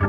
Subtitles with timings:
[0.00, 0.08] No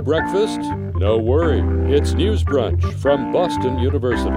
[0.00, 0.60] breakfast?
[0.94, 1.60] No worry.
[1.92, 4.30] It's News Brunch from Boston University.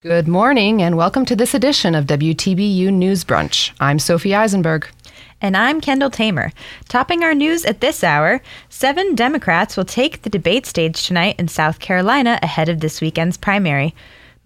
[0.00, 3.72] Good morning and welcome to this edition of WTBU News Brunch.
[3.80, 4.88] I'm Sophie Eisenberg.
[5.42, 6.52] And I'm Kendall Tamer.
[6.88, 8.40] Topping our news at this hour,
[8.70, 13.36] seven Democrats will take the debate stage tonight in South Carolina ahead of this weekend's
[13.36, 13.94] primary.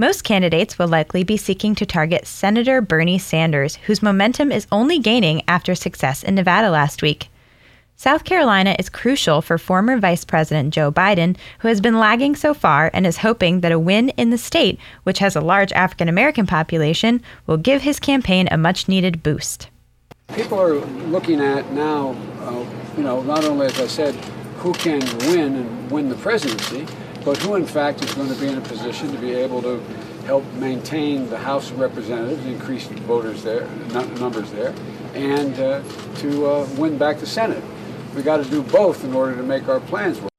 [0.01, 4.98] Most candidates will likely be seeking to target Senator Bernie Sanders, whose momentum is only
[4.98, 7.29] gaining after success in Nevada last week.
[7.97, 12.55] South Carolina is crucial for former Vice President Joe Biden, who has been lagging so
[12.55, 16.09] far and is hoping that a win in the state, which has a large African
[16.09, 19.69] American population, will give his campaign a much needed boost.
[20.34, 20.77] People are
[21.09, 22.64] looking at now, uh,
[22.97, 24.14] you know, not only, as I said,
[24.61, 26.87] who can win and win the presidency,
[27.24, 29.80] but who, in fact, is going to be in a position to be able to
[30.24, 33.66] help maintain the House of Representatives, increase voters there,
[34.19, 34.74] numbers there,
[35.15, 35.83] and uh,
[36.16, 37.62] to uh, win back the Senate
[38.14, 40.30] we got to do both in order to make our plans work.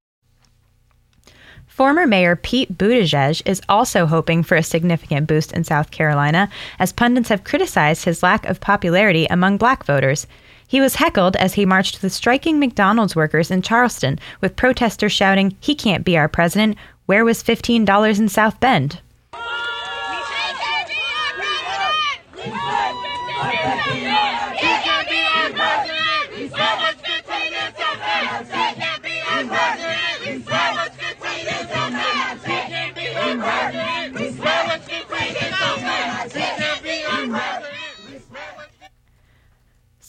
[1.68, 6.92] Former Mayor Pete Buttigieg is also hoping for a significant boost in South Carolina, as
[6.92, 10.28] pundits have criticized his lack of popularity among black voters.
[10.72, 15.58] He was heckled as he marched with striking McDonald's workers in Charleston, with protesters shouting,
[15.60, 16.78] He can't be our president.
[17.08, 19.02] Where was $15 in South Bend?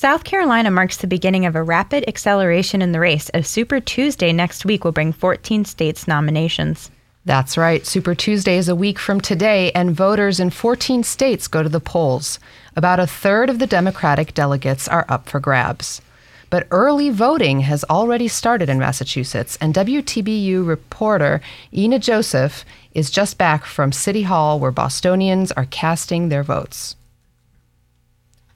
[0.03, 4.33] South Carolina marks the beginning of a rapid acceleration in the race, as Super Tuesday
[4.33, 6.91] next week will bring 14 states nominations.
[7.25, 7.87] That's right.
[7.87, 11.79] Super Tuesday is a week from today, and voters in 14 states go to the
[11.79, 12.41] polls.
[12.75, 16.03] About a third of the Democratic delegates are up for grabs.
[16.51, 21.41] But early voting has already started in Massachusetts, and WTBU reporter
[21.73, 26.97] Ina Joseph is just back from City Hall where Bostonians are casting their votes.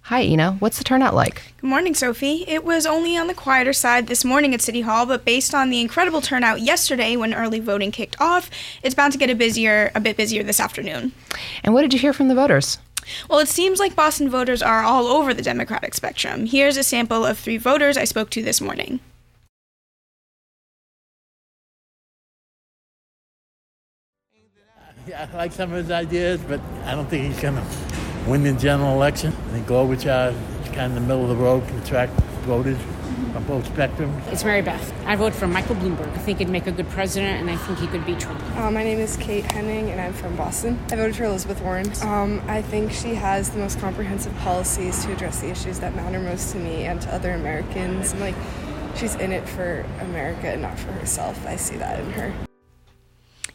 [0.06, 0.52] Hi, Ina.
[0.60, 1.42] What's the turnout like?
[1.60, 2.44] Good morning, Sophie.
[2.46, 5.68] It was only on the quieter side this morning at City Hall, but based on
[5.68, 8.48] the incredible turnout yesterday when early voting kicked off,
[8.84, 11.10] it's bound to get a busier, a bit busier this afternoon.
[11.64, 12.78] And what did you hear from the voters?
[13.28, 16.46] Well, it seems like Boston voters are all over the Democratic spectrum.
[16.46, 19.00] Here's a sample of three voters I spoke to this morning.
[25.08, 28.42] Yeah, I like some of his ideas, but I don't think he's going to win
[28.42, 29.32] the general election.
[29.32, 32.78] I think Klobuchar is kind of the middle of the road, can attract voters
[33.34, 34.32] on both spectrums.
[34.32, 34.92] It's Mary Beth.
[35.06, 36.08] I vote for Michael Bloomberg.
[36.08, 38.42] I think he'd make a good president, and I think he could beat Trump.
[38.56, 40.78] Uh, my name is Kate Henning, and I'm from Boston.
[40.90, 41.90] I voted for Elizabeth Warren.
[42.02, 46.18] Um, I think she has the most comprehensive policies to address the issues that matter
[46.18, 48.12] most to me and to other Americans.
[48.12, 48.34] And like,
[48.96, 51.46] she's in it for America and not for herself.
[51.46, 52.34] I see that in her.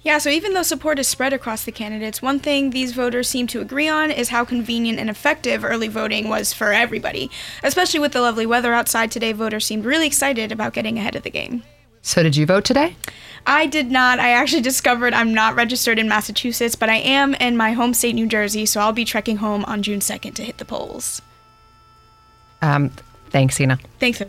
[0.04, 3.46] Yeah, so even though support is spread across the candidates, one thing these voters seem
[3.48, 7.30] to agree on is how convenient and effective early voting was for everybody.
[7.64, 11.22] Especially with the lovely weather outside today, voters seemed really excited about getting ahead of
[11.22, 11.62] the game.
[12.02, 12.96] So, did you vote today?
[13.46, 14.20] I did not.
[14.20, 18.16] I actually discovered I'm not registered in Massachusetts, but I am in my home state,
[18.16, 21.22] New Jersey, so I'll be trekking home on June 2nd to hit the polls.
[22.64, 22.92] Um,
[23.30, 23.78] thanks, Ina.
[24.00, 24.22] Thanks.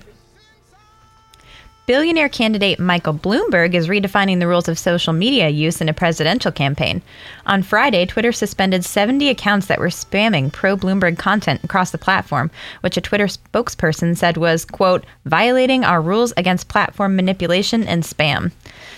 [1.93, 6.51] Billionaire candidate Michael Bloomberg is redefining the rules of social media use in a presidential
[6.51, 7.03] campaign.
[7.45, 12.51] On Friday, Twitter suspended 70 accounts that were spamming pro Bloomberg content across the platform,
[12.81, 18.53] which a Twitter spokesperson said was, quote, violating our rules against platform manipulation and spam.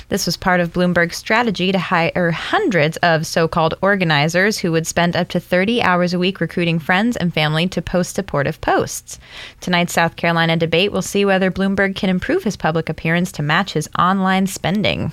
[0.08, 4.86] This was part of Bloomberg's strategy to hire hundreds of so called organizers who would
[4.86, 9.18] spend up to 30 hours a week recruiting friends and family to post supportive posts.
[9.60, 13.72] Tonight's South Carolina debate will see whether Bloomberg can improve his public appearance to match
[13.72, 15.12] his online spending.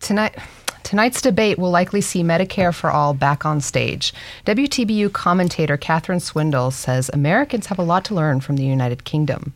[0.00, 0.36] Tonight.
[0.82, 4.12] Tonight's debate will likely see Medicare for All back on stage.
[4.44, 9.54] WTBU commentator Catherine Swindle says Americans have a lot to learn from the United Kingdom.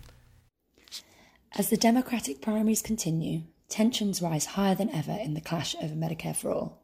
[1.57, 6.35] As the Democratic primaries continue, tensions rise higher than ever in the clash over Medicare
[6.35, 6.83] for All.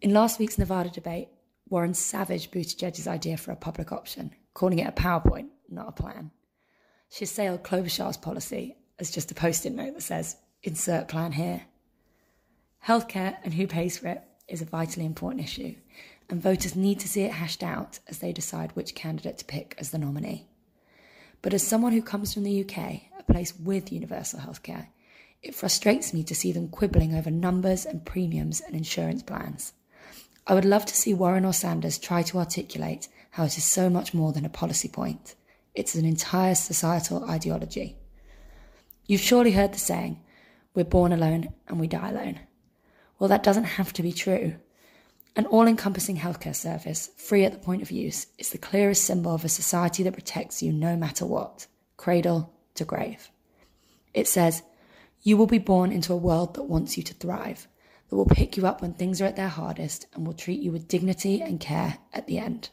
[0.00, 1.28] In last week's Nevada debate,
[1.68, 6.30] Warren savaged Buttigieg's idea for a public option, calling it a PowerPoint, not a plan.
[7.12, 11.64] She assailed Klobuchar's policy as just a post-it note that says, insert plan here.
[12.86, 15.74] Healthcare and who pays for it is a vitally important issue,
[16.30, 19.74] and voters need to see it hashed out as they decide which candidate to pick
[19.76, 20.48] as the nominee.
[21.42, 24.86] But as someone who comes from the UK, a place with universal healthcare,
[25.42, 29.74] it frustrates me to see them quibbling over numbers and premiums and insurance plans.
[30.46, 33.90] I would love to see Warren or Sanders try to articulate how it is so
[33.90, 35.34] much more than a policy point.
[35.74, 37.96] It's an entire societal ideology.
[39.06, 40.20] You've surely heard the saying,
[40.74, 42.40] we're born alone and we die alone.
[43.18, 44.56] Well, that doesn't have to be true.
[45.34, 49.34] An all encompassing healthcare service, free at the point of use, is the clearest symbol
[49.34, 51.66] of a society that protects you no matter what,
[51.96, 53.30] cradle to grave.
[54.12, 54.62] It says,
[55.22, 57.66] You will be born into a world that wants you to thrive,
[58.08, 60.70] that will pick you up when things are at their hardest, and will treat you
[60.70, 62.68] with dignity and care at the end.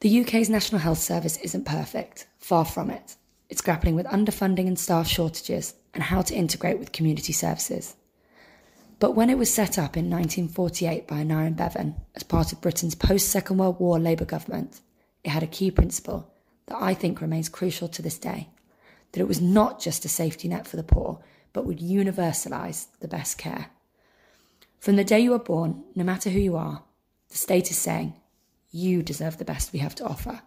[0.00, 3.16] The UK's National Health Service isn't perfect, far from it.
[3.48, 7.96] It's grappling with underfunding and staff shortages and how to integrate with community services.
[8.98, 12.94] But when it was set up in 1948 by Aneurin Bevan as part of Britain's
[12.94, 14.80] post Second World War Labour government,
[15.22, 16.32] it had a key principle
[16.66, 18.48] that I think remains crucial to this day
[19.12, 21.20] that it was not just a safety net for the poor,
[21.52, 23.70] but would universalise the best care.
[24.80, 26.82] From the day you are born, no matter who you are,
[27.28, 28.14] the state is saying,
[28.74, 30.42] you deserve the best we have to offer.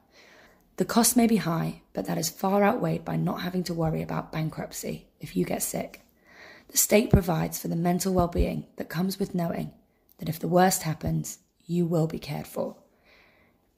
[0.76, 4.02] The cost may be high, but that is far outweighed by not having to worry
[4.02, 6.02] about bankruptcy if you get sick.
[6.68, 9.72] The state provides for the mental well being that comes with knowing
[10.18, 12.76] that if the worst happens, you will be cared for.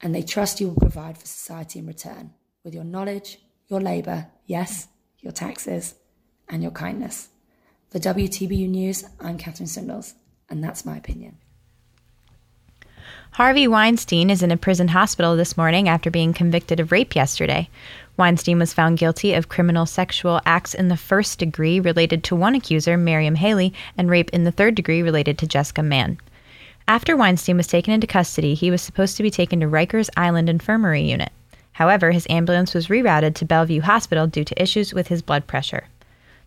[0.02, 2.32] And they trust you will provide for society in return
[2.64, 3.38] with your knowledge,
[3.68, 4.88] your labour, yes,
[5.20, 5.94] your taxes,
[6.48, 7.28] and your kindness.
[7.88, 10.14] For WTBU News, I'm Catherine Swindles,
[10.48, 11.38] and that's my opinion.
[13.32, 17.68] Harvey Weinstein is in a prison hospital this morning after being convicted of rape yesterday.
[18.16, 22.54] Weinstein was found guilty of criminal sexual acts in the first degree related to one
[22.54, 26.18] accuser, Miriam Haley, and rape in the third degree related to Jessica Mann.
[26.86, 30.48] After Weinstein was taken into custody, he was supposed to be taken to Rikers Island
[30.48, 31.30] Infirmary Unit.
[31.72, 35.84] However, his ambulance was rerouted to Bellevue Hospital due to issues with his blood pressure.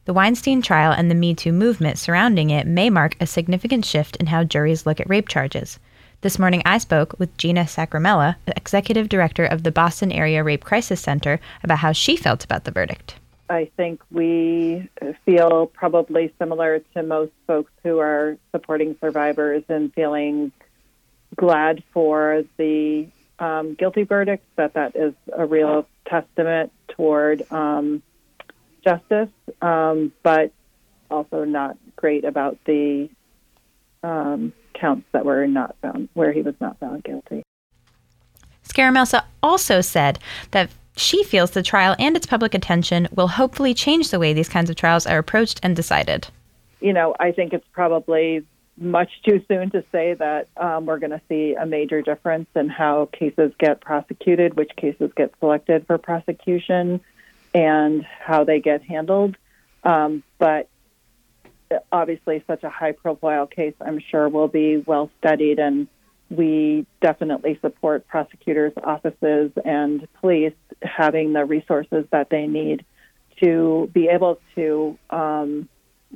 [0.05, 4.17] The Weinstein trial and the Me Too movement surrounding it may mark a significant shift
[4.17, 5.79] in how juries look at rape charges.
[6.23, 11.01] This morning, I spoke with Gina Scaramella, executive director of the Boston Area Rape Crisis
[11.01, 13.15] Center, about how she felt about the verdict.
[13.49, 14.89] I think we
[15.25, 20.53] feel probably similar to most folks who are supporting survivors and feeling
[21.35, 23.05] glad for the
[23.39, 28.01] um, guilty verdict, that that is a real testament toward um,
[28.81, 29.27] justice,
[29.61, 30.53] um, but
[31.11, 33.09] also not great about the
[34.03, 37.43] um, counts that were not found, where he was not found guilty.
[38.67, 40.19] Scaramella also said
[40.51, 44.49] that she feels the trial and its public attention will hopefully change the way these
[44.49, 46.27] kinds of trials are approached and decided.
[46.79, 48.45] You know, I think it's probably
[48.77, 52.69] much too soon to say that um, we're going to see a major difference in
[52.69, 56.99] how cases get prosecuted, which cases get selected for prosecution,
[57.53, 59.35] and how they get handled.
[59.83, 60.69] Um, but
[61.91, 65.87] obviously such a high profile case, I'm sure will be well studied and
[66.29, 72.85] we definitely support prosecutors' offices and police having the resources that they need
[73.41, 75.67] to be able to um,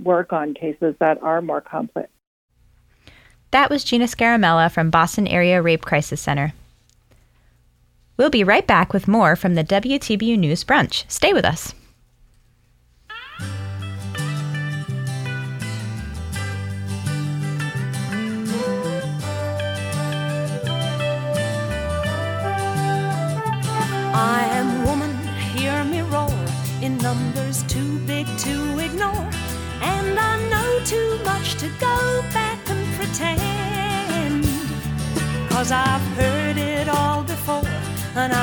[0.02, 2.10] work on cases that are more complex.
[3.52, 6.54] That was Gina Scaramella from Boston Area Rape Crisis Center.
[8.18, 11.10] We'll be right back with more from the WTBU News Brunch.
[11.10, 11.74] Stay with us.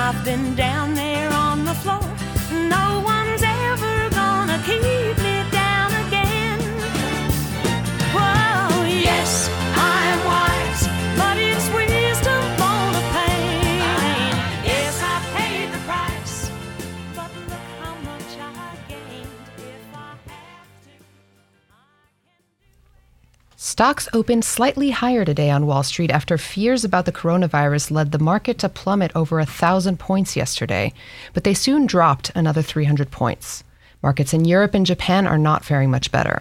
[0.07, 1.14] I've been down there
[23.75, 28.21] Stocks opened slightly higher today on Wall Street after fears about the coronavirus led the
[28.21, 30.93] market to plummet over a thousand points yesterday,
[31.33, 33.65] but they soon dropped another 300 points.
[34.01, 36.41] Markets in Europe and Japan are not faring much better.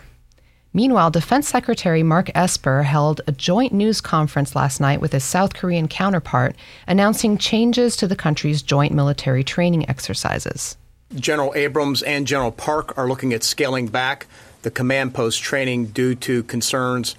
[0.74, 5.56] Meanwhile, Defense Secretary Mark Esper held a joint news conference last night with his South
[5.56, 6.56] Korean counterpart,
[6.88, 10.78] announcing changes to the country's joint military training exercises.
[11.16, 14.28] General Abrams and General Park are looking at scaling back
[14.64, 17.16] the command post training due to concerns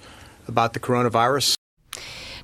[0.47, 1.55] about the coronavirus.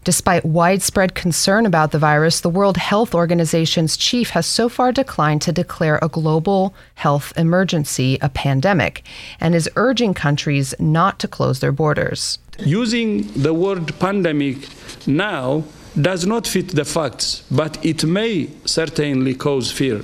[0.03, 5.43] Despite widespread concern about the virus, the World Health Organization's chief has so far declined
[5.43, 9.03] to declare a global health emergency a pandemic
[9.39, 12.39] and is urging countries not to close their borders.
[12.57, 14.67] Using the word pandemic
[15.05, 15.65] now
[15.99, 20.01] does not fit the facts, but it may certainly cause fear.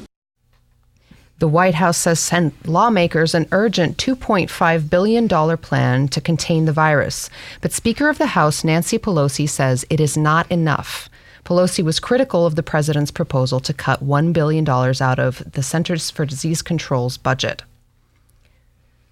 [1.40, 5.28] The White House has sent lawmakers an urgent $2.5 billion
[5.58, 7.30] plan to contain the virus.
[7.62, 11.10] But Speaker of the House Nancy Pelosi says it is not enough.
[11.46, 16.10] Pelosi was critical of the president's proposal to cut $1 billion out of the Centers
[16.10, 17.62] for Disease Control's budget.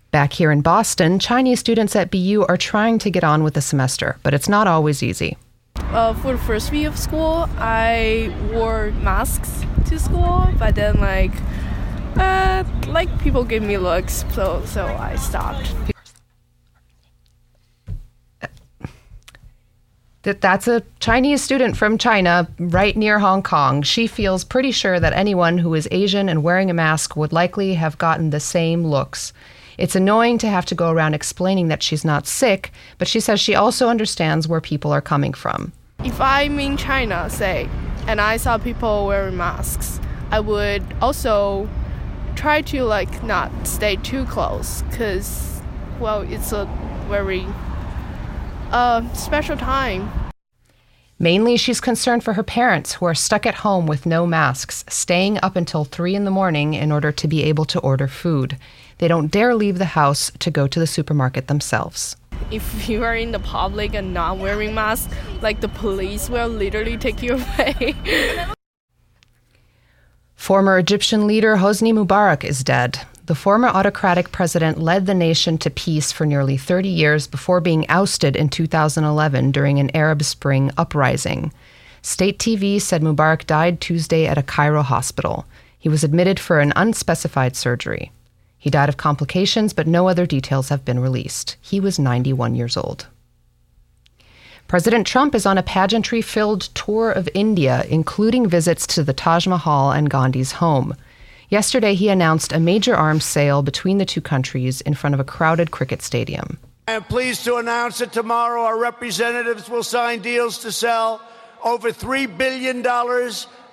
[0.10, 3.62] Back here in Boston, Chinese students at BU are trying to get on with the
[3.62, 5.38] semester, but it's not always easy.
[5.76, 11.34] Uh, for the first week of school, I wore masks to school, but then like,
[12.18, 15.74] uh, like people gave me looks, so so I stopped.
[20.26, 23.84] that that's a Chinese student from China right near Hong Kong.
[23.84, 27.76] She feels pretty sure that anyone who is Asian and wearing a mask would likely
[27.76, 29.34] have gotten the same looks.
[29.78, 33.40] It's annoying to have to go around explaining that she's not sick, but she says
[33.40, 35.74] she also understands where people are coming from.
[36.04, 37.70] If I'm in China, say,
[38.08, 40.00] and I saw people wearing masks,
[40.32, 41.70] I would also
[42.36, 45.62] try to like not stay too close because,
[46.00, 46.66] well, it's a
[47.08, 47.46] very
[48.72, 50.10] uh, special time.
[51.18, 55.40] Mainly, she's concerned for her parents who are stuck at home with no masks, staying
[55.42, 58.58] up until 3 in the morning in order to be able to order food.
[58.98, 62.18] They don't dare leave the house to go to the supermarket themselves.
[62.52, 66.98] If you are in the public and not wearing masks, like the police will literally
[66.98, 67.96] take you away.
[70.46, 73.00] Former Egyptian leader Hosni Mubarak is dead.
[73.26, 77.90] The former autocratic president led the nation to peace for nearly 30 years before being
[77.90, 81.52] ousted in 2011 during an Arab Spring uprising.
[82.04, 85.48] State TV said Mubarak died Tuesday at a Cairo hospital.
[85.80, 88.12] He was admitted for an unspecified surgery.
[88.60, 91.56] He died of complications, but no other details have been released.
[91.60, 93.08] He was 91 years old.
[94.68, 99.46] President Trump is on a pageantry filled tour of India, including visits to the Taj
[99.46, 100.96] Mahal and Gandhi's home.
[101.50, 105.24] Yesterday, he announced a major arms sale between the two countries in front of a
[105.24, 106.58] crowded cricket stadium.
[106.88, 111.22] I am pleased to announce that tomorrow our representatives will sign deals to sell
[111.64, 112.78] over $3 billion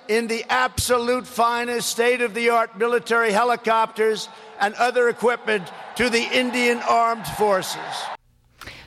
[0.07, 6.21] in the absolute finest state of the art military helicopters and other equipment to the
[6.21, 7.79] Indian Armed Forces.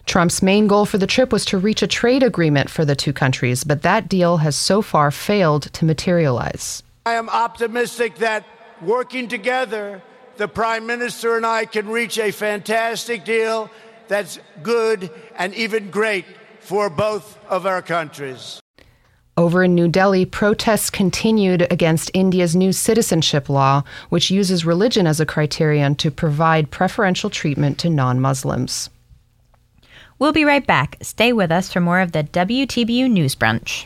[0.06, 3.12] Trump's main goal for the trip was to reach a trade agreement for the two
[3.12, 6.82] countries, but that deal has so far failed to materialize.
[7.04, 8.46] I am optimistic that
[8.80, 10.00] working together,
[10.36, 13.68] the Prime Minister and I can reach a fantastic deal
[14.06, 16.24] that's good and even great
[16.60, 18.60] for both of our countries.
[19.36, 25.20] Over in New Delhi, protests continued against India's new citizenship law, which uses religion as
[25.20, 28.88] a criterion to provide preferential treatment to non Muslims.
[30.18, 30.96] We'll be right back.
[31.02, 33.84] Stay with us for more of the WTBU News Brunch.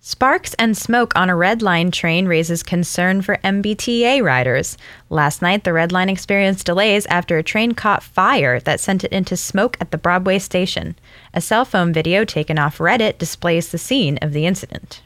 [0.00, 4.78] Sparks and smoke on a Red Line train raises concern for MBTA riders.
[5.10, 9.10] Last night, the Red Line experienced delays after a train caught fire that sent it
[9.10, 10.94] into smoke at the Broadway station.
[11.34, 15.02] A cell phone video taken off Reddit displays the scene of the incident.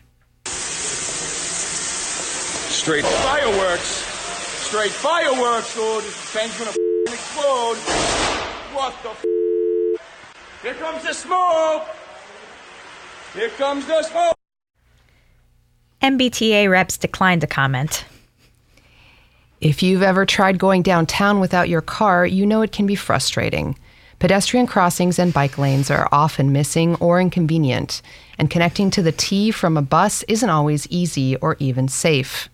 [2.73, 4.05] Straight fireworks.
[4.69, 6.05] Straight fireworks, dude.
[6.05, 6.71] This gonna
[7.11, 7.79] explode.
[8.75, 9.25] What the f***?
[10.63, 11.87] Here comes the smoke.
[13.33, 14.37] Here comes the smoke.
[16.03, 18.05] MBTA reps declined to comment.
[19.61, 23.79] If you've ever tried going downtown without your car, you know it can be frustrating.
[24.19, 28.03] Pedestrian crossings and bike lanes are often missing or inconvenient,
[28.37, 32.49] and connecting to the T from a bus isn't always easy or even safe.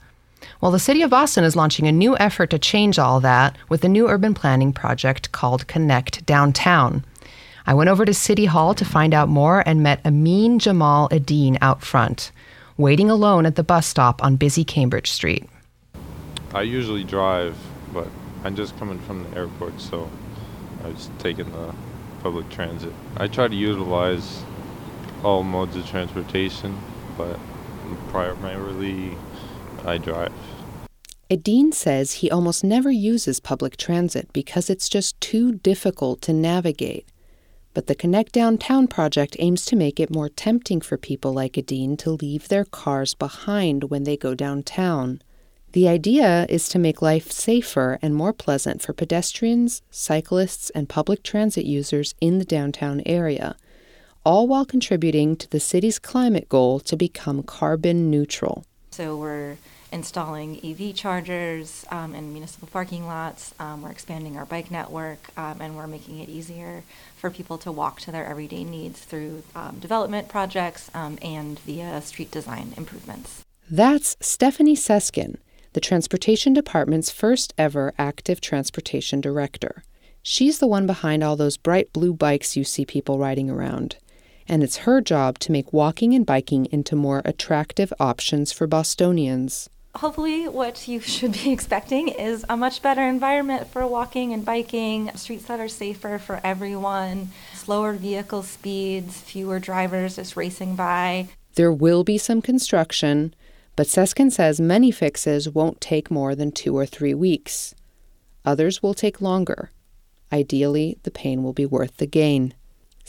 [0.61, 3.83] Well, the city of Boston is launching a new effort to change all that with
[3.83, 7.03] a new urban planning project called Connect Downtown.
[7.67, 11.57] I went over to City Hall to find out more and met Amin Jamal Adine
[11.63, 12.31] out front,
[12.79, 15.45] waiting alone at the bus stop on busy Cambridge Street.
[16.55, 17.59] I usually drive,
[17.93, 18.09] but
[18.45, 20.09] I'm just coming from the airport, so
[20.85, 21.75] I was taking the
[22.23, 22.93] public transit.
[23.17, 24.43] I try to utilize
[25.25, 26.79] all modes of transportation,
[27.17, 27.39] but
[28.09, 29.17] primarily
[29.85, 30.33] I drive.
[31.31, 37.07] Adine says he almost never uses public transit because it's just too difficult to navigate.
[37.75, 41.97] But the Connect Downtown project aims to make it more tempting for people like Adine
[41.99, 45.21] to leave their cars behind when they go downtown.
[45.73, 51.23] The idea is to make life safer and more pleasant for pedestrians, cyclists, and public
[51.23, 53.55] transit users in the downtown area,
[54.25, 58.65] all while contributing to the city's climate goal to become carbon neutral.
[58.91, 59.59] So we're
[59.91, 63.55] installing EV chargers um, in municipal parking lots.
[63.59, 66.83] Um, we're expanding our bike network, um, and we're making it easier
[67.17, 72.01] for people to walk to their everyday needs through um, development projects um, and via
[72.01, 73.45] street design improvements.
[73.71, 75.37] That's Stephanie Seskin,
[75.73, 79.83] the Transportation Department's first ever active transportation director.
[80.23, 83.97] She's the one behind all those bright blue bikes you see people riding around.
[84.47, 89.69] And it's her job to make walking and biking into more attractive options for Bostonians.
[89.99, 95.11] Hopefully, what you should be expecting is a much better environment for walking and biking,
[95.17, 101.27] streets that are safer for everyone, slower vehicle speeds, fewer drivers just racing by.
[101.57, 103.35] There will be some construction,
[103.75, 107.75] but Seskin says many fixes won't take more than two or three weeks.
[108.45, 109.73] Others will take longer.
[110.33, 112.55] Ideally, the pain will be worth the gain.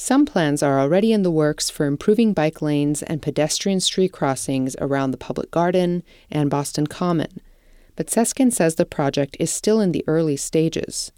[0.01, 4.77] Some plans are already in the works for improving bike lanes and pedestrian street crossings
[4.79, 7.41] around the public garden and Boston Common,
[7.97, 11.11] but Seskin says the project is still in the early stages.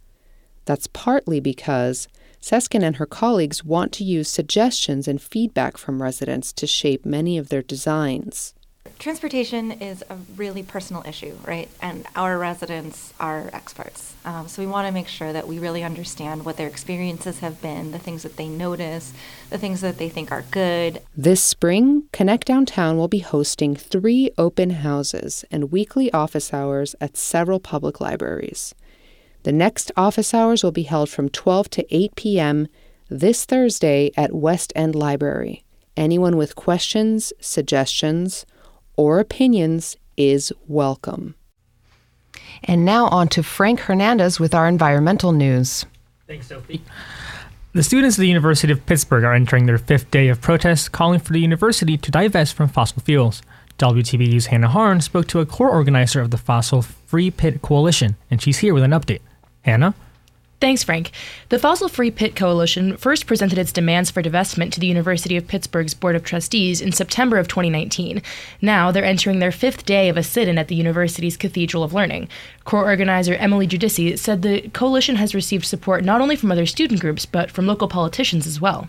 [0.65, 2.07] That's partly because
[2.41, 7.37] Seskin and her colleagues want to use suggestions and feedback from residents to shape many
[7.37, 8.55] of their designs.
[9.01, 11.69] Transportation is a really personal issue, right?
[11.81, 14.15] And our residents are experts.
[14.25, 17.61] Um, so we want to make sure that we really understand what their experiences have
[17.61, 19.13] been, the things that they notice,
[19.49, 21.01] the things that they think are good.
[21.17, 27.17] This spring, Connect Downtown will be hosting three open houses and weekly office hours at
[27.17, 28.75] several public libraries.
[29.43, 32.67] The next office hours will be held from 12 to 8 p.m.
[33.09, 35.63] this Thursday at West End Library.
[35.97, 38.45] Anyone with questions, suggestions,
[38.95, 41.35] or opinions is welcome.
[42.63, 45.85] And now on to Frank Hernandez with our environmental news.
[46.27, 46.81] Thanks, Sophie.
[47.73, 51.19] The students of the University of Pittsburgh are entering their fifth day of protest, calling
[51.19, 53.41] for the university to divest from fossil fuels.
[53.77, 58.41] WTBU's Hannah Harn spoke to a core organizer of the Fossil Free Pitt Coalition, and
[58.41, 59.21] she's here with an update.
[59.61, 59.95] Hannah?
[60.61, 61.09] Thanks, Frank.
[61.49, 65.47] The Fossil Free Pitt Coalition first presented its demands for divestment to the University of
[65.47, 68.21] Pittsburgh's Board of Trustees in September of 2019.
[68.61, 71.93] Now they're entering their fifth day of a sit in at the university's Cathedral of
[71.93, 72.29] Learning.
[72.63, 77.01] Core organizer Emily Giudice said the coalition has received support not only from other student
[77.01, 78.87] groups, but from local politicians as well.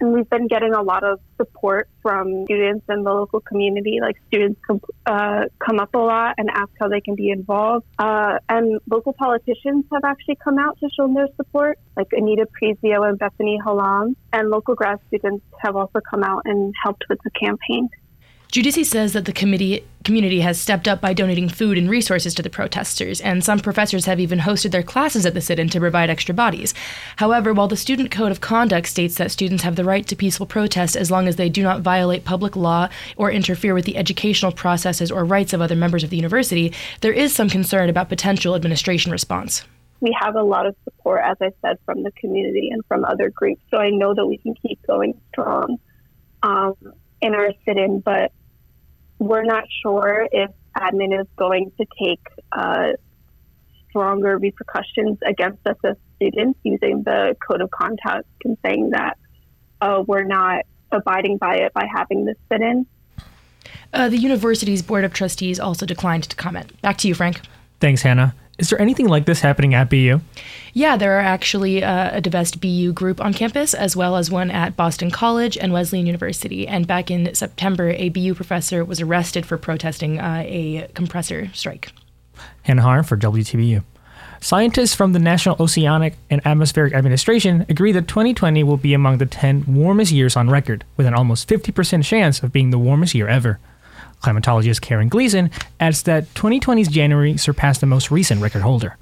[0.00, 3.98] And we've been getting a lot of support from students and the local community.
[4.00, 4.60] Like students
[5.06, 7.86] uh, come up a lot and ask how they can be involved.
[7.98, 13.08] Uh, and local politicians have actually come out to show their support, like Anita Prizio
[13.08, 14.16] and Bethany Hallam.
[14.32, 17.88] And local grad students have also come out and helped with the campaign.
[18.50, 22.42] Giudice says that the committee community has stepped up by donating food and resources to
[22.42, 26.08] the protesters, and some professors have even hosted their classes at the sit-in to provide
[26.08, 26.72] extra bodies.
[27.16, 30.46] However, while the Student Code of Conduct states that students have the right to peaceful
[30.46, 34.50] protest as long as they do not violate public law or interfere with the educational
[34.50, 38.54] processes or rights of other members of the university, there is some concern about potential
[38.54, 39.62] administration response.
[40.00, 43.28] We have a lot of support, as I said, from the community and from other
[43.28, 45.76] groups, so I know that we can keep going strong
[46.42, 46.72] um,
[47.20, 48.32] in our sit-in, but
[49.18, 52.20] we're not sure if admin is going to take
[52.52, 52.92] uh,
[53.88, 59.16] stronger repercussions against us as students using the code of conduct and saying that
[59.80, 62.86] uh, we're not abiding by it by having this sit in.
[63.92, 66.80] Uh, the university's board of trustees also declined to comment.
[66.82, 67.40] Back to you, Frank.
[67.80, 68.34] Thanks, Hannah.
[68.58, 70.20] Is there anything like this happening at BU?
[70.72, 74.50] Yeah, there are actually uh, a Divest BU group on campus, as well as one
[74.50, 76.66] at Boston College and Wesleyan University.
[76.66, 81.92] And back in September, a BU professor was arrested for protesting uh, a compressor strike.
[82.62, 83.84] Hannah Harn for WTBU.
[84.40, 89.26] Scientists from the National Oceanic and Atmospheric Administration agree that 2020 will be among the
[89.26, 93.28] 10 warmest years on record, with an almost 50% chance of being the warmest year
[93.28, 93.58] ever.
[94.22, 95.50] Climatologist Karin Gleason
[95.80, 98.96] adds that 2020's January surpassed the most recent record holder.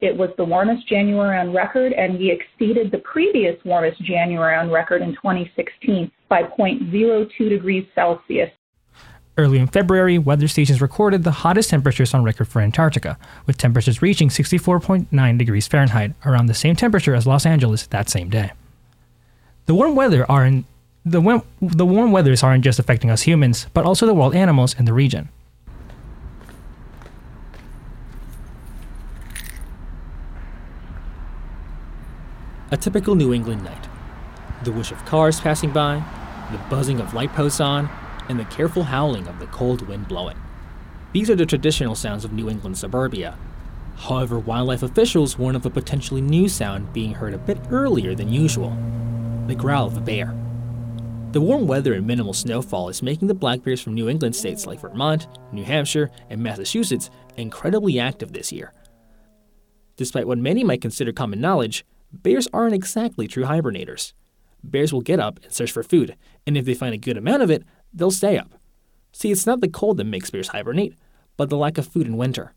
[0.00, 4.68] It was the warmest January on record, and we exceeded the previous warmest January on
[4.68, 8.50] record in 2016 by 0.02 degrees Celsius.
[9.38, 13.16] Early in February, weather stations recorded the hottest temperatures on record for Antarctica,
[13.46, 18.28] with temperatures reaching 64.9 degrees Fahrenheit, around the same temperature as Los Angeles that same
[18.28, 18.52] day.
[19.66, 20.66] The warm weather aren't
[21.04, 24.84] the, the warm weathers aren't just affecting us humans, but also the wild animals in
[24.84, 25.28] the region.
[32.70, 33.88] A typical New England night.
[34.64, 36.02] The whoosh of cars passing by,
[36.50, 37.90] the buzzing of light posts on,
[38.28, 40.36] and the careful howling of the cold wind blowing.
[41.12, 43.36] These are the traditional sounds of New England suburbia.
[43.96, 48.32] However, wildlife officials warn of a potentially new sound being heard a bit earlier than
[48.32, 48.76] usual
[49.48, 50.41] the growl of a bear.
[51.32, 54.66] The warm weather and minimal snowfall is making the black bears from New England states
[54.66, 58.74] like Vermont, New Hampshire, and Massachusetts incredibly active this year.
[59.96, 64.12] Despite what many might consider common knowledge, bears aren't exactly true hibernators.
[64.62, 66.16] Bears will get up and search for food,
[66.46, 67.64] and if they find a good amount of it,
[67.94, 68.52] they'll stay up.
[69.12, 70.98] See, it's not the cold that makes bears hibernate,
[71.38, 72.52] but the lack of food in winter.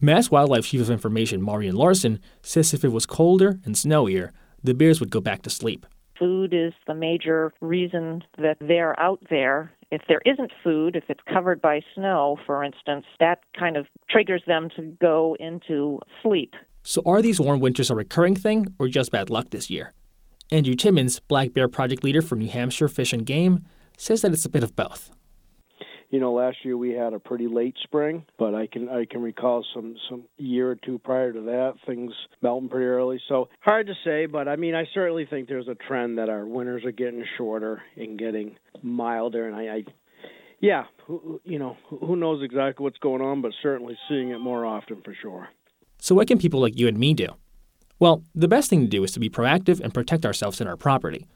[0.00, 4.74] Mass Wildlife Chief of Information Marion Larson says if it was colder and snowier, the
[4.74, 5.86] bears would go back to sleep.
[6.18, 9.72] Food is the major reason that they're out there.
[9.90, 14.42] If there isn't food, if it's covered by snow, for instance, that kind of triggers
[14.46, 16.54] them to go into sleep.
[16.82, 19.92] So, are these warm winters a recurring thing or just bad luck this year?
[20.50, 23.64] Andrew Timmins, Black Bear Project leader for New Hampshire Fish and Game,
[23.96, 25.10] says that it's a bit of both.
[26.16, 29.20] You know, last year we had a pretty late spring, but I can I can
[29.20, 33.20] recall some some year or two prior to that things melting pretty early.
[33.28, 36.46] So hard to say, but I mean I certainly think there's a trend that our
[36.46, 39.84] winters are getting shorter and getting milder, and I, I
[40.58, 40.84] yeah,
[41.44, 45.14] you know, who knows exactly what's going on, but certainly seeing it more often for
[45.20, 45.50] sure.
[45.98, 47.28] So, what can people like you and me do?
[47.98, 50.78] Well, the best thing to do is to be proactive and protect ourselves and our
[50.78, 51.26] property.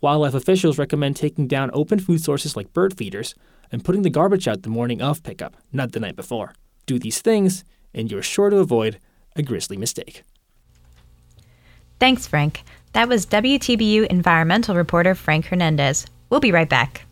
[0.00, 3.34] Wildlife officials recommend taking down open food sources like bird feeders
[3.70, 6.54] and putting the garbage out the morning of pickup, not the night before.
[6.86, 8.98] Do these things, and you're sure to avoid
[9.36, 10.22] a grisly mistake.
[11.98, 12.62] Thanks, Frank.
[12.94, 16.06] That was WTBU environmental reporter Frank Hernandez.
[16.30, 17.04] We'll be right back.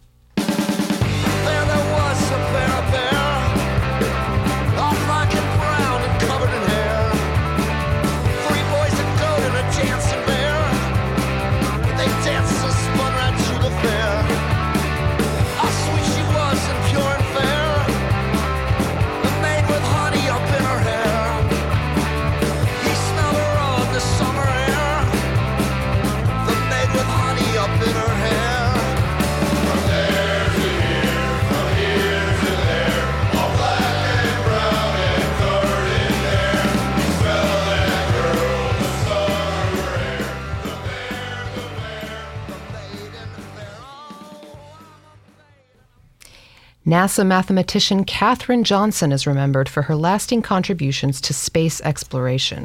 [46.89, 52.65] NASA mathematician Katherine Johnson is remembered for her lasting contributions to space exploration.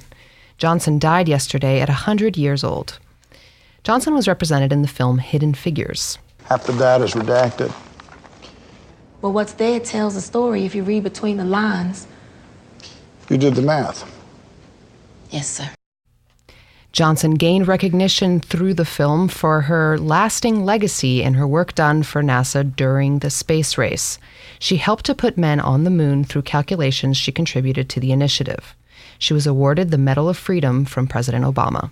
[0.57, 2.99] Johnson died yesterday at 100 years old.
[3.83, 6.19] Johnson was represented in the film Hidden Figures.
[6.45, 7.73] Half the data is redacted.
[9.21, 12.07] Well, what's there tells a story if you read between the lines.
[13.29, 14.09] You did the math.
[15.31, 15.69] Yes, sir.
[16.93, 22.21] Johnson gained recognition through the film for her lasting legacy in her work done for
[22.21, 24.19] NASA during the space race.
[24.60, 28.75] She helped to put men on the moon through calculations she contributed to the initiative.
[29.17, 31.89] She was awarded the Medal of Freedom from President Obama.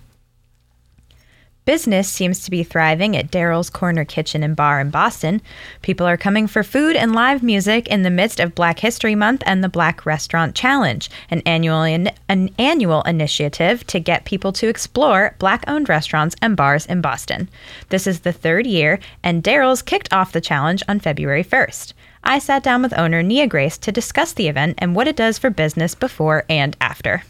[1.64, 5.44] Business seems to be thriving at Darryl's Corner Kitchen and Bar in Boston.
[5.84, 9.44] People are coming for food and live music in the midst of Black History Month
[9.46, 15.36] and the Black Restaurant Challenge, an annual an annual initiative to get people to explore
[15.38, 17.48] black-owned restaurants and bars in Boston.
[17.90, 21.94] This is the third year, and Darryl's kicked off the challenge on February 1st.
[22.24, 25.38] I sat down with owner Nia Grace to discuss the event and what it does
[25.38, 27.22] for business before and after.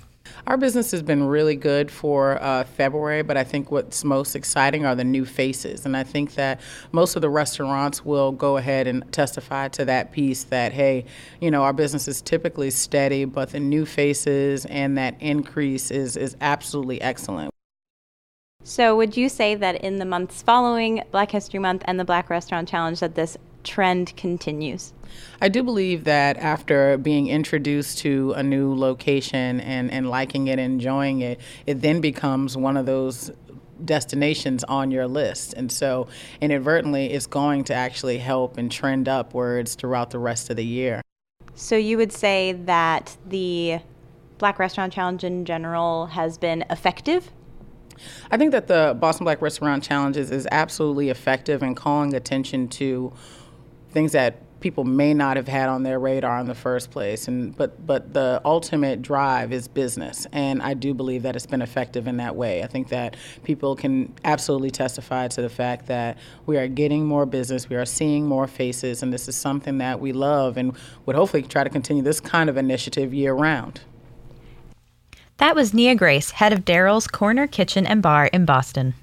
[0.47, 4.85] Our business has been really good for uh, February, but I think what's most exciting
[4.85, 5.85] are the new faces.
[5.85, 6.59] And I think that
[6.91, 11.05] most of the restaurants will go ahead and testify to that piece that, hey,
[11.39, 16.17] you know, our business is typically steady, but the new faces and that increase is,
[16.17, 17.51] is absolutely excellent.
[18.63, 22.29] So, would you say that in the months following Black History Month and the Black
[22.29, 24.93] Restaurant Challenge, that this trend continues?
[25.41, 30.59] I do believe that after being introduced to a new location and, and liking it,
[30.59, 33.31] enjoying it, it then becomes one of those
[33.83, 35.53] destinations on your list.
[35.53, 36.07] And so
[36.39, 41.01] inadvertently, it's going to actually help and trend upwards throughout the rest of the year.
[41.55, 43.79] So you would say that the
[44.37, 47.31] Black Restaurant Challenge in general has been effective?
[48.31, 53.13] I think that the Boston Black Restaurant Challenges is absolutely effective in calling attention to
[53.91, 57.55] things that people may not have had on their radar in the first place and
[57.57, 62.07] but but the ultimate drive is business and I do believe that it's been effective
[62.07, 62.63] in that way.
[62.63, 67.25] I think that people can absolutely testify to the fact that we are getting more
[67.25, 71.15] business, we are seeing more faces and this is something that we love and would
[71.15, 73.81] hopefully try to continue this kind of initiative year round.
[75.37, 78.93] That was Nia Grace, head of Darryl's Corner Kitchen and Bar in Boston.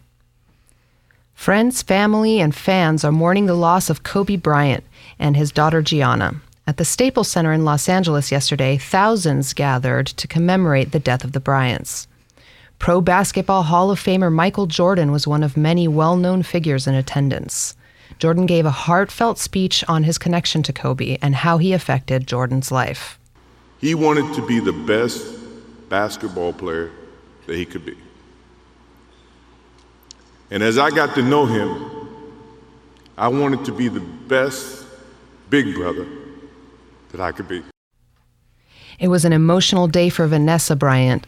[1.39, 4.83] Friends, family, and fans are mourning the loss of Kobe Bryant
[5.21, 6.41] and his daughter Gianna.
[6.67, 11.31] At the Staples Center in Los Angeles yesterday, thousands gathered to commemorate the death of
[11.31, 12.09] the Bryants.
[12.81, 16.97] Pro Basketball Hall of Famer Michael Jordan was one of many well known figures in
[16.97, 17.77] attendance.
[18.19, 22.73] Jordan gave a heartfelt speech on his connection to Kobe and how he affected Jordan's
[22.73, 23.17] life.
[23.81, 25.25] He wanted to be the best
[25.89, 26.91] basketball player
[27.47, 27.97] that he could be.
[30.51, 32.09] And as I got to know him,
[33.17, 34.87] I wanted to be the best
[35.51, 36.07] big brother
[37.13, 37.63] that I could be.
[38.99, 41.27] It was an emotional day for Vanessa Bryant.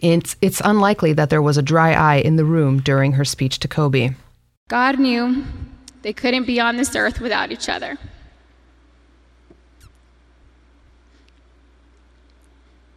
[0.00, 3.58] It's, it's unlikely that there was a dry eye in the room during her speech
[3.60, 4.14] to Kobe.
[4.68, 5.44] God knew
[6.02, 7.98] they couldn't be on this earth without each other.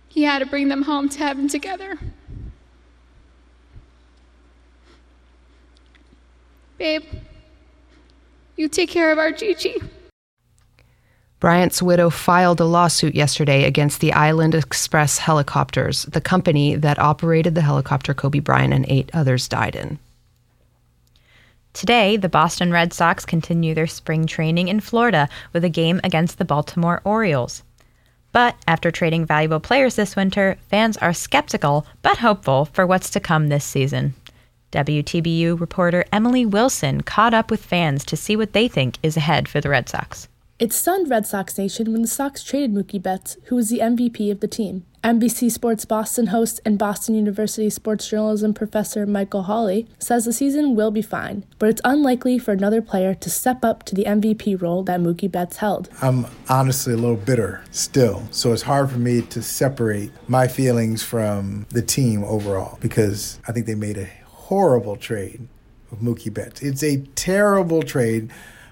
[0.09, 1.97] He had to bring them home to heaven together.
[6.81, 7.03] Babe,
[8.55, 9.83] you take care of our Gigi.
[11.39, 17.53] Bryant's widow filed a lawsuit yesterday against the Island Express helicopters, the company that operated
[17.53, 19.99] the helicopter Kobe Bryant and eight others died in.
[21.73, 26.39] Today, the Boston Red Sox continue their spring training in Florida with a game against
[26.39, 27.61] the Baltimore Orioles.
[28.31, 33.19] But after trading valuable players this winter, fans are skeptical but hopeful for what's to
[33.19, 34.15] come this season.
[34.71, 39.47] WTBU reporter Emily Wilson caught up with fans to see what they think is ahead
[39.47, 40.27] for the Red Sox.
[40.61, 44.31] It stunned Red Sox Nation when the Sox traded Mookie Betts, who was the MVP
[44.31, 44.85] of the team.
[45.03, 50.75] NBC Sports Boston host and Boston University sports journalism professor Michael Holley says the season
[50.75, 54.61] will be fine, but it's unlikely for another player to step up to the MVP
[54.61, 55.89] role that Mookie Betts held.
[56.03, 61.01] I'm honestly a little bitter still, so it's hard for me to separate my feelings
[61.01, 64.05] from the team overall because I think they made a
[64.51, 65.47] horrible trade
[65.89, 66.61] with Mookie Betts.
[66.61, 68.29] It's a terrible trade,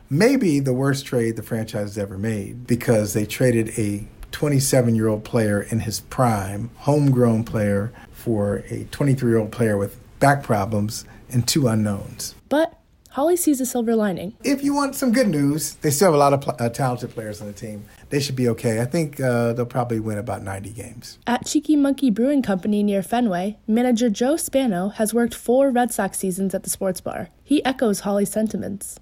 [0.10, 5.08] maybe the worst trade the franchise has ever made because they traded a 27 year
[5.08, 10.44] old player in his prime, homegrown player, for a 23 year old player with back
[10.44, 12.36] problems and two unknowns.
[12.50, 12.78] But
[13.20, 14.34] Holley sees a silver lining.
[14.46, 17.10] If you want some good news, they still have a lot of pl- uh, talented
[17.10, 17.84] players on the team.
[18.08, 18.80] They should be okay.
[18.80, 21.20] I think uh, they'll probably win about 90 games.
[21.28, 26.18] At Cheeky Monkey Brewing Company near Fenway, manager Joe Spano has worked four Red Sox
[26.18, 27.28] seasons at the sports bar.
[27.44, 28.98] He echoes Holley's sentiments.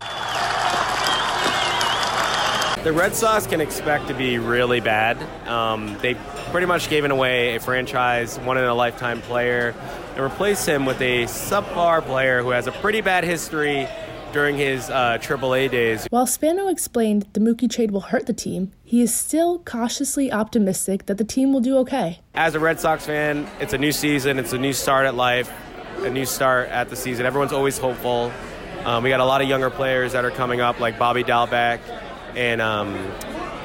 [2.83, 5.21] The Red Sox can expect to be really bad.
[5.47, 6.15] Um, they
[6.51, 9.75] pretty much gave away a franchise, one in a lifetime player,
[10.17, 13.87] and replace him with a subpar player who has a pretty bad history
[14.33, 16.07] during his uh, AAA days.
[16.09, 21.05] While Spano explained the Mookie trade will hurt the team, he is still cautiously optimistic
[21.05, 22.19] that the team will do okay.
[22.33, 25.51] As a Red Sox fan, it's a new season, it's a new start at life,
[25.97, 27.27] a new start at the season.
[27.27, 28.31] Everyone's always hopeful.
[28.85, 31.79] Um, we got a lot of younger players that are coming up, like Bobby Dalbec
[32.35, 32.95] and um,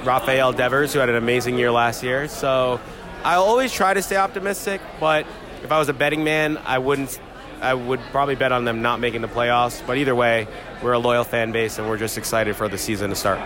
[0.05, 2.29] Rafael Devers, who had an amazing year last year.
[2.29, 2.79] So
[3.25, 5.27] I always try to stay optimistic, but
[5.63, 7.21] if I was a betting man, I wouldn't.
[7.61, 9.87] I would probably bet on them not making the playoffs.
[9.87, 10.49] But either way,
[10.83, 13.41] we're a loyal fan base, and we're just excited for the season to start.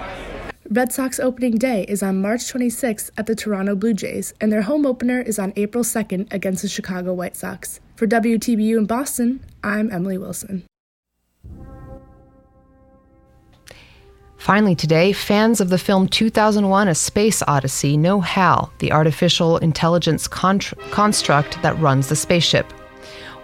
[0.70, 4.62] Red Sox opening day is on March 26th at the Toronto Blue Jays, and their
[4.62, 7.80] home opener is on April 2nd against the Chicago White Sox.
[7.94, 10.64] For WTBU in Boston, I'm Emily Wilson.
[14.38, 20.28] Finally, today, fans of the film 2001 A Space Odyssey know HAL, the artificial intelligence
[20.28, 22.72] construct that runs the spaceship.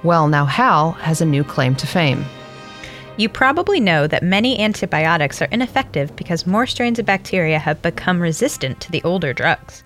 [0.04, 2.24] Well, now HAL has a new claim to fame.
[3.16, 8.20] You probably know that many antibiotics are ineffective because more strains of bacteria have become
[8.20, 9.84] resistant to the older drugs.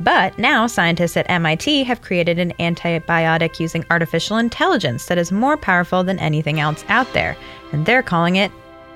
[0.00, 5.56] But now, scientists at MIT have created an antibiotic using artificial intelligence that is more
[5.58, 7.36] powerful than anything else out there,
[7.72, 8.50] and they're calling it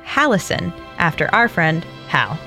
[0.04, 2.38] Halicin, after our friend Hal.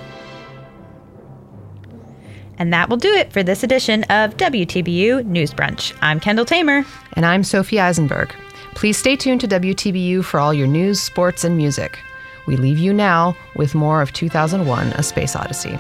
[2.58, 5.96] And that will do it for this edition of WTBU News Brunch.
[6.02, 6.86] I'm Kendall Tamer.
[7.14, 8.34] And I'm Sophie Eisenberg.
[8.74, 12.00] Please stay tuned to WTBU for all your news, sports, and music.
[12.48, 15.78] We leave you now with more of 2001 A Space Odyssey.